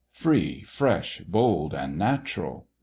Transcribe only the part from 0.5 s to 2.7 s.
fresh, bold, and natural.